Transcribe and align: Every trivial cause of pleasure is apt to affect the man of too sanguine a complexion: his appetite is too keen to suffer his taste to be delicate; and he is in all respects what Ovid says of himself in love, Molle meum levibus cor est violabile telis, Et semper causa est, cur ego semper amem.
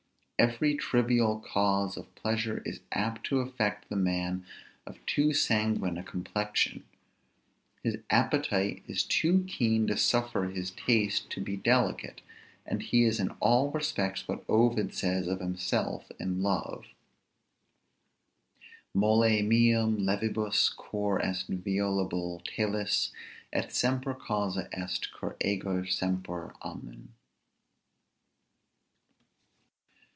Every 0.39 0.73
trivial 0.75 1.39
cause 1.39 1.95
of 1.97 2.15
pleasure 2.15 2.63
is 2.65 2.79
apt 2.91 3.27
to 3.27 3.41
affect 3.41 3.89
the 3.89 3.95
man 3.95 4.43
of 4.87 4.97
too 5.05 5.33
sanguine 5.35 5.99
a 5.99 6.03
complexion: 6.03 6.83
his 7.83 7.97
appetite 8.09 8.81
is 8.87 9.03
too 9.03 9.45
keen 9.47 9.85
to 9.85 9.95
suffer 9.97 10.45
his 10.45 10.71
taste 10.71 11.29
to 11.29 11.41
be 11.41 11.57
delicate; 11.57 12.21
and 12.65 12.81
he 12.81 13.03
is 13.03 13.19
in 13.19 13.29
all 13.39 13.69
respects 13.69 14.27
what 14.27 14.43
Ovid 14.49 14.95
says 14.95 15.27
of 15.27 15.41
himself 15.41 16.11
in 16.19 16.41
love, 16.41 16.85
Molle 18.95 19.43
meum 19.43 19.95
levibus 19.99 20.75
cor 20.75 21.19
est 21.19 21.51
violabile 21.63 22.43
telis, 22.45 23.11
Et 23.53 23.71
semper 23.71 24.15
causa 24.15 24.67
est, 24.73 25.11
cur 25.13 25.37
ego 25.39 25.83
semper 25.83 26.55
amem. 26.63 27.09